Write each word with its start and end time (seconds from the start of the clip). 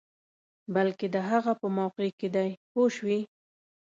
بلکې 0.73 1.07
د 1.15 1.17
هغه 1.29 1.51
په 1.61 1.67
موقع 1.77 2.07
کې 2.19 2.27
دی 2.35 2.49
پوه 2.71 2.87
شوې!. 2.97 3.19